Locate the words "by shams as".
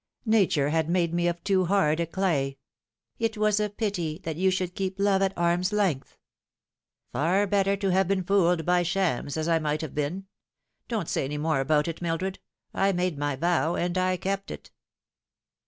8.65-9.47